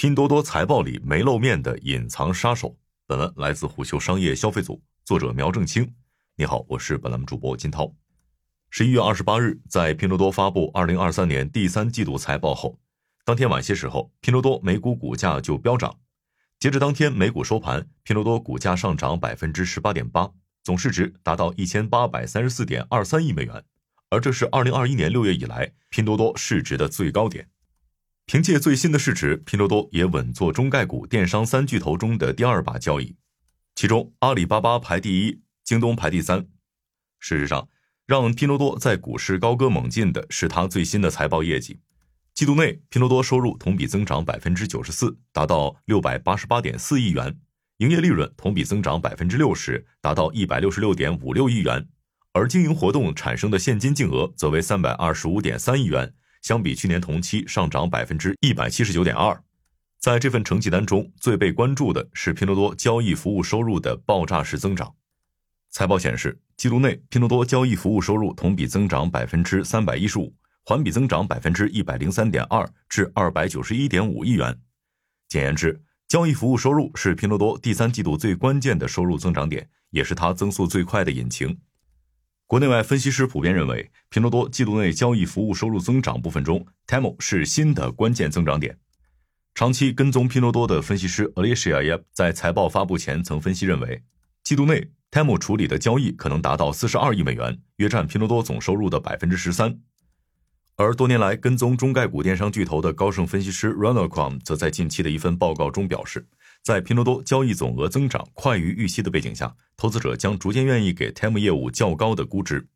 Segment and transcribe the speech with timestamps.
[0.00, 2.74] 拼多多财报里没露面的隐藏杀手。
[3.06, 5.92] 本文来自虎嗅商业消费组，作者苗正清。
[6.36, 7.94] 你好，我是本栏目主播金涛。
[8.70, 12.78] 十一月二十八日，在拼多多发布二零二三年第三季度财报后，
[13.26, 15.94] 当天晚些时候，拼多多美股股价就飙涨。
[16.58, 20.30] 截至当天美股收盘，拼多多股价上涨百分之十八点八，
[20.62, 23.62] 总市值达到一千八百三十四点二三亿美元，
[24.08, 27.50] 而这是二零二一年六月以来拼多多市值的最高点。
[28.32, 33.16] 凭借最新的市值，拼多多也稳坐中概股电商三巨头中的第二把交椅，
[33.74, 36.46] 其中阿里巴巴排第一，京东排第三。
[37.18, 37.68] 事实上，
[38.06, 41.80] 让拼多多在股市高歌猛进的是它最新的财报业绩。
[42.32, 47.32] 季度内，拼多多收入同比增长百分之九十四，达到六百八十八点四亿元；
[47.78, 51.82] 营业利润同比增长百分之六十，达到一百六十六点五六亿元；
[52.32, 56.14] 而经营活动产生的现金净额则为三百二十五点三亿元。
[56.42, 59.40] 相比去年同期上涨百分之一百七十九点二，
[59.98, 64.94] 在这份成绩单中最被关注的是拼多多交易服务收入的爆炸式增长。
[65.70, 70.34] 财报显示，季度内拼多多交易服务收入同比增长百分之三百一十五，
[70.64, 74.58] 环比增长百分之一百零三点二，至二百九十一点五亿元。
[75.28, 81.56] 简言之，交易服务收入是拼多多第三季度最关键的收入增长点，也是它增速最快的引擎。
[82.50, 88.76] 国内外分析师普遍认为，拼多多季度内交易服务收入增长部分中，Temu 是新的关键增长点。
[89.54, 94.02] 长期跟踪拼多多的分析师 Alicia Yap 在财报发布前曾分析认为，
[94.42, 99.78] 季度内 Temu 处理的交易可能达到四十二亿美元，约占拼多多总收入的百分之十三。
[100.74, 106.26] 而多年来跟踪中概股电商巨头的高盛分析师 Ronald Crum 则在近期的一份报告中表示。
[106.62, 112.66] 在拼多多交易总额增长快于预期的背景下，投资者将逐渐愿意给 Temu 业务较高的估值。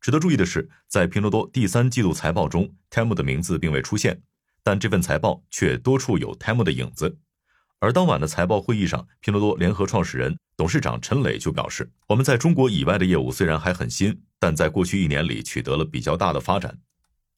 [0.00, 4.22] 值得注意的是，在拼多多第三季度财报中，Temu 的名字并未出现，
[4.62, 7.18] 但这份财报却多处有 Temu 的影子。
[7.78, 16.78] 而当晚的财报会议上，拼多多联合创始人、董事长陈磊就表示：“我们在中国以外的业务虽然还很新，但在过去一年里取得了比较大的发展。”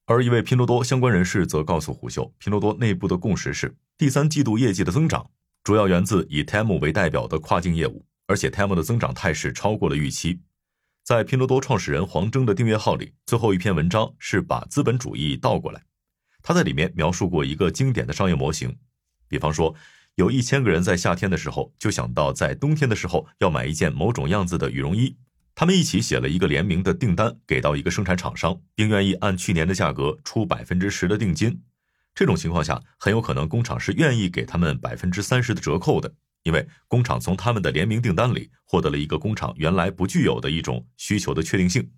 [0.06, 5.30] 而一位拼多多相关人士则告诉虎嗅，拼多多内部的共识是，第三季度业绩的增长。
[5.64, 10.38] 主要源自以 Temu 为代表的跨境业务，而且 Temu 的增长态势超过了预期。
[11.02, 15.82] 在拼多多创始人黄峥的订阅号里，最后一篇文章是把资本主义倒过来。
[16.42, 18.76] 他在里面描述过一个经典的商业模型，
[19.26, 19.74] 比方说，
[20.16, 25.16] 有一千个人在夏天的时候就想到在冬天的时候要买一件某种样子的羽绒衣，
[25.54, 31.62] 他们一起写了一个联名的订单给到一个生产厂商，并愿意按去年的价格出百分之十的定金。
[32.14, 36.14] 这种情况下，很有可能工厂是愿意给他们百分之三十的折扣的，
[36.44, 41.90] 因为工厂从他们的联名订单里获得了一个工厂原来不具有的一种需求的确定性。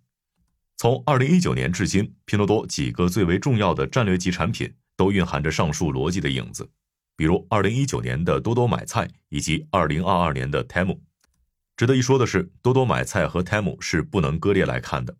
[0.79, 6.69] 从二零一九年至今，拼多多几个最为重要的战略级产品都蕴含着上述逻辑的影子，
[7.17, 10.99] 比如二零一九年的多多买菜以及二零二二年的 Temu。
[11.77, 15.15] 值得一说的是，多多买菜和 Temu 是不能割裂来看的，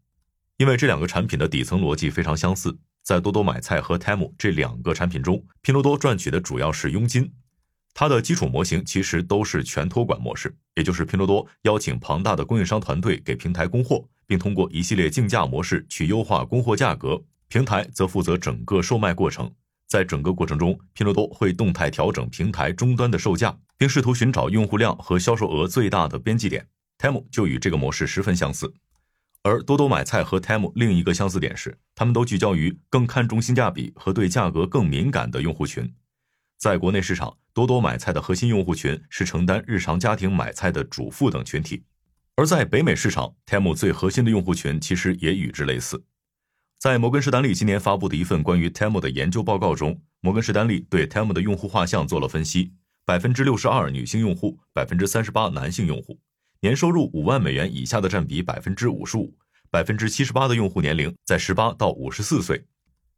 [0.57, 2.79] 因为这两个产品的底层逻辑非常相似。
[3.07, 7.33] 在多多买菜和 Temu 这两个产品中，拼多多赚取的主要是佣金。
[7.95, 19.49] 它的基础模型其实都是全托管模式，也就是拼多多邀请庞大的供应商团队给平台供货，并通过一系列竞价模式去优化供货价格，平台则负责整个售卖过程。
[19.87, 26.67] 在整个过程中，拼多多会动态调整平台终端的售价，并试图寻找用户量和销售额最大的边际点。
[26.99, 28.75] Tem 就与这个模式十分相似。
[29.47, 35.95] 而多多买菜和 Temu 另一个相似点是，他们都聚焦于更看重性价比和对价格更敏感的用户群。
[36.59, 41.85] 在国内市场，多多买菜的核心用户群是承担日常家庭买菜的主妇等群体；
[42.35, 46.03] 而在北美市场，Temu 最核心的用户群其实也与之类似。
[46.81, 52.73] 在摩根士丹利今年发布的一份关于 Temu 的研究报告中，摩根士丹利对 Temu 的用户画像做了分析：
[53.05, 56.19] 百分之六十二女性用户，百分之三十八男性用户。
[56.61, 59.35] 年收入五万美元以下的占比百分之五十五，
[59.71, 62.65] 百分之七十八的用户年龄在十八到五十四岁。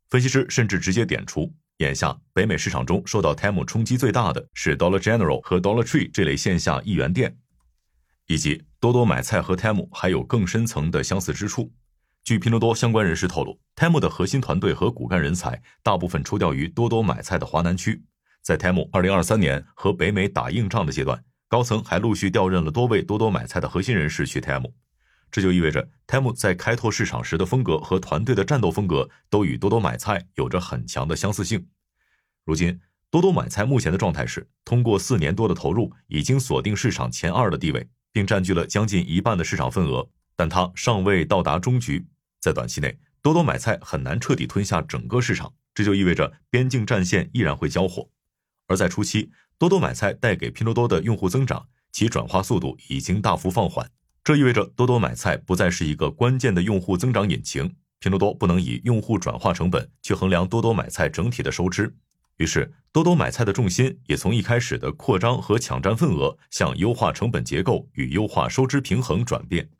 [0.08, 7.36] 分析师甚至直接点出，眼下北美市场中受到 Temu 冲击最大的是 Dollar General 和 Dollar Tree 这类线下一元店，
[8.26, 11.72] 以及多多买菜和 Temu 还有更深层的相似之处。
[12.24, 18.02] 据拼多多相关人士透露，Temu 的核心团队和骨干人才大部分抽调于多多买菜的华南区，
[18.42, 21.24] 在 Temu 二零二三年和北美打硬仗的阶段。
[21.48, 24.70] 高层还陆续调任了多位多多买菜的核心人士去 Tem，
[25.30, 31.66] 这就意味着 Tem 在开拓市场时的风格和团队的战斗风格都与多多买菜有着很强的相似性。
[32.44, 32.78] 如今，
[33.10, 40.06] 多多买菜目前的状态是，通过四年多的投入，已经锁定市场前二的地位，并占据了将近一半的市场份额，
[40.36, 42.04] 但它尚未到达终局。
[42.40, 48.10] 在短期内，多多买菜很难彻底吞下整个市场，这就意味着边境战线依然会交火。
[48.68, 53.90] 而在初期，多多买菜带给拼多多的用户增长，其转化速度已经大幅放缓。
[54.22, 61.96] 这意味着多多买菜不再是一个关键的用户增长引擎，拼多多不能以用户转化成本去衡量多多买菜整体的收支。
[62.36, 69.70] 于是，多多买菜的重心也从一开始的扩张和抢占份额，向优化成本结构与优化收支平衡转变。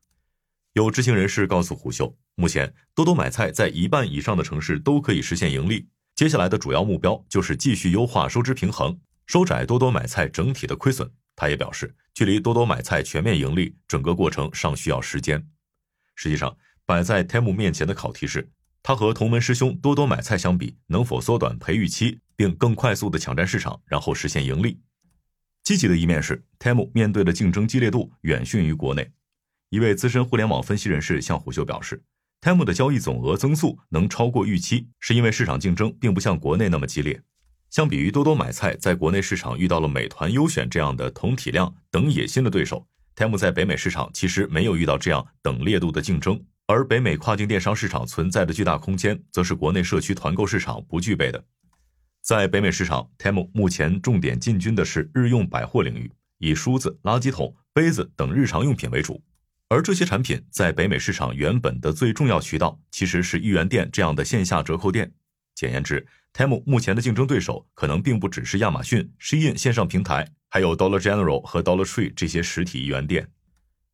[0.72, 5.86] 有知情人士告诉虎嗅，目前多多买菜在一半以上的城市都可以实现盈利，
[6.18, 8.98] 接下来的主要目标就是继续优化收支平衡，
[9.28, 11.08] 收窄多多买菜整体的亏损。
[11.36, 15.48] 他也表示，距离多多买菜全面盈利，整个过程尚需要时间。
[16.16, 18.50] 实际上，摆在 Tem 面前的考题是。
[18.82, 24.80] 它和同门师兄多多买菜相比，能否缩短培育期，并更快速的抢占市场，然后实现盈利？
[25.62, 29.12] 积极的一面是，Tem 面对的竞争激烈度远逊于国内。
[29.68, 32.02] 一位资深互联网分析人士向虎嗅表示
[32.40, 37.22] ，Temu 的交易总额增速能超过预期，是因为市场竞争并不像国内那么激烈。
[37.70, 46.42] 相比于多多买菜在国内市场遇到了美团优选这样的同体量等野心的对手，Temu 在北美市场其实没有遇到这样等烈度的竞争。
[46.66, 51.42] 而北美跨境电商市场存在的巨大空间，则是国内社区团购市场不具备的。
[52.20, 59.22] 在北美市场，Temu 目前重点进军的是日用百货领域，以梳子、垃圾桶、杯子等日常用品为主。
[59.70, 65.12] 而这些产品在北美市场原本的最重要渠道，其实是一元店这样的线下折扣店。
[65.54, 73.28] 简言之，Temu 目前的竞争对手可能并不只是亚马逊、Shein 线上平台，还有 Dollar General 和 Dollar Tree 这些实体一元店。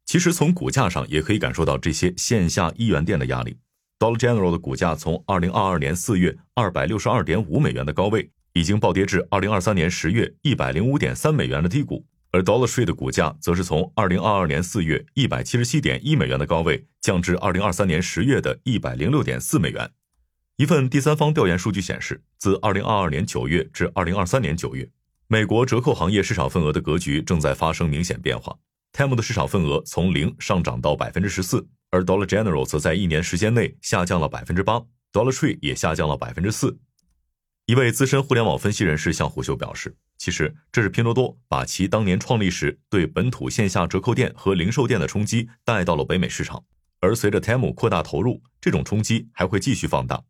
[0.05, 3.59] 其实从股价上也可以感受到这些线下一元店的压力。
[3.99, 12.05] Dollar General 的股价从二零二二年四月二百六十二点五美元的高位，已经暴跌至二零二三年十月一百零五点三美元的低谷；
[12.35, 19.89] 而 Dollar Tree 的股价则是从二零二二年四月一百七十七点一美元的高位，降至二零二三年十月的一百零六点四美元。
[20.57, 24.91] 一份第三方调研数据显示，自二零二二年九月至二零二三年九月，
[25.29, 28.59] 美国折扣行业市场份额的格局正在发生明显变化。
[28.93, 34.83] Temu 的市场份额从零上涨到百分之十四，而 Dollar General 则在一年时间内下降了百分之八
[35.13, 36.81] ，Dollar Tree 也下降了百分之四。
[37.67, 46.65] 一位资深互联网分析人士向虎嗅表示，其实这是拼多多把其当年创立时对本土线下折扣店和零售店的冲击带到了北美市场，
[47.01, 50.23] 而随着 Temu 扩大投入，这种冲击还会继续放大。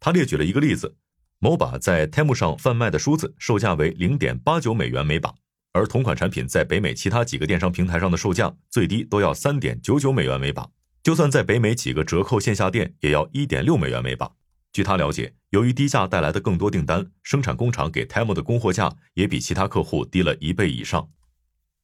[0.00, 0.96] 他列举了一个例子，
[1.38, 5.34] 某把在 Temu 上贩卖的梳子售价为零点八九美元每把。
[5.72, 10.68] 而同款产品在北美其他几个电商平台上的售价最低都要三点九九美元每把，
[11.02, 14.32] 就算在北美几个折扣线下店也要一点六美元每把。
[14.72, 21.08] 据他了解，由于低价带来的更多订单，生产工厂给 Temu 的供货价也比其他客户低了一倍以上。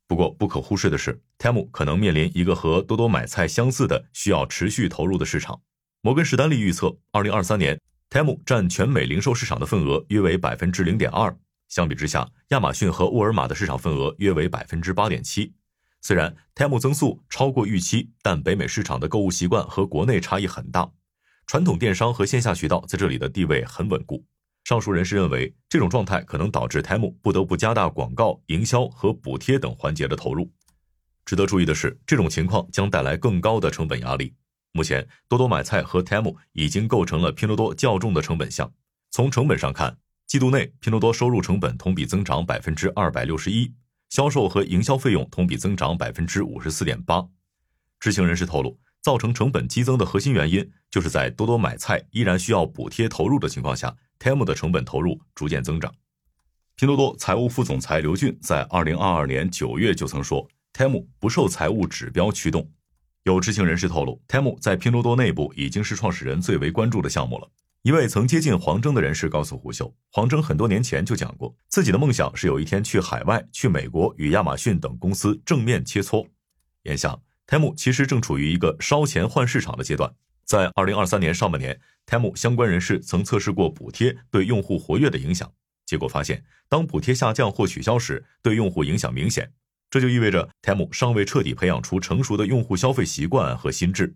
[0.07, 5.61] 不过，不可忽视的是，Temu 可能面临一个和多多买菜相似的需要持续投入的市场。
[6.03, 11.35] 摩根士丹利预测，二零二三年 Temu 占全美零售市场的份额约为百分之零点二。
[11.69, 15.55] 相比之下，亚马逊和沃尔玛的市场份额约为百分之八点七。
[16.03, 20.93] 虽然 Temu 增速超过预期，但北美市场的购物习惯和国内差异很大，
[21.47, 24.25] 传统电商和线下渠道在这里的地位很稳固。
[24.65, 30.51] 上述人士认为，这种状态可能导致 Temu 不得不加大广告、营销和补贴等环节的投入。
[31.27, 34.35] 值得注意的是，这种情况将带来更高的成本压力。
[34.73, 38.73] 目前，多多买菜和 Temu 已经构成了拼多多较重的成本项。
[39.11, 39.97] 从成本上看，
[40.27, 43.73] 季度内，拼多多收入成本同比增长百分之二百六十一，
[44.09, 47.25] 销售和营销费用同比增长百分之五十四点八。
[48.01, 55.95] 知情人士透露，造成成本激增的核心原因，就是在多多买菜依然需要补贴投入的情况下，Temu 的成本投入逐渐增长。
[56.75, 62.73] 拼多多财务副总裁刘俊在二零二二年九月就曾说，Temu 不受财务指标驱动。
[63.25, 67.51] 有知情人士透露，Temu 在拼多多内部已经是创始人最为关注的项目了。
[67.83, 76.27] 一位曾接近黄峥的人士告诉胡秀，黄峥很多年前就讲过，自己的梦想是有一天去海外、去美国与亚马逊等公司正面切磋。
[76.85, 80.13] 眼下，Temu 其实正处于一个烧钱换市场的阶段。
[80.45, 85.51] 在二零二三年上半年，Temu 相关人士曾测试过补贴对用户活跃的影响，
[85.87, 89.51] 结果发现，当补贴下降或取消时，对用户影响明显。
[89.89, 94.15] 这就意味着 Temu 尚未彻底培养出成熟的用户消费习惯和心智。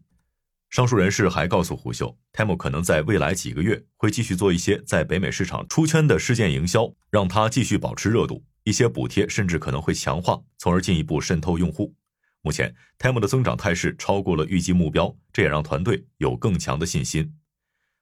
[0.71, 8.45] 上述人士还告诉胡秀，Temu 可能在未来几个月会继续做一些在北美市场出圈的事件营销，让它继续保持热度。
[8.65, 11.95] 一些补贴甚至可能会强化，从而进一步渗透用户。
[12.43, 17.35] 目前，Temu 的增长态势超过了预计目标，这也让团队有更强的信心。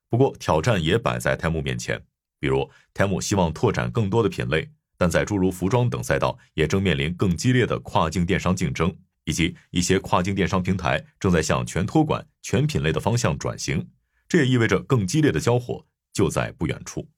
[0.09, 2.03] 不过，挑战也摆在 Temu 面前，
[2.39, 8.97] 比如 Temu 希望拓展更多的品类，但在诸如服装等赛道也正面临更激烈的跨境电商竞争。
[9.29, 13.91] 以及一些跨境电商平台正在向全托管、全品类的方向转型，
[14.29, 17.11] 这也意味着更激烈的交火就在不远处。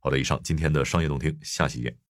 [0.00, 1.98] 好的，以上今天的商业动听，下期见。